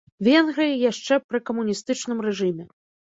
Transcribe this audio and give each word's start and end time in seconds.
Венгрыі 0.27 0.79
яшчэ 0.91 1.19
пры 1.27 1.43
камуністычным 1.49 2.17
рэжыме. 2.29 2.65